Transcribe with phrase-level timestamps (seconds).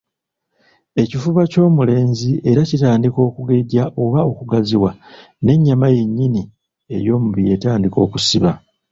[1.01, 4.91] Ekifuba ky'Omulenzi era kitandika okugejja oba okugaziwa
[5.43, 6.41] n'ennyama yennyini
[6.95, 8.51] ey'omubiri etandika okusiba,